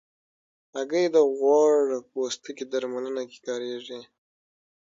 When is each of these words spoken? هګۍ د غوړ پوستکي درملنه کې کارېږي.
هګۍ 0.75 1.05
د 1.15 1.17
غوړ 1.37 1.81
پوستکي 2.09 2.65
درملنه 2.71 3.23
کې 3.29 3.39
کارېږي. 3.47 4.01